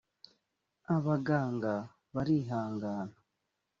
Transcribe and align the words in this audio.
abaganga 0.95 1.73
barihangana. 2.15 2.91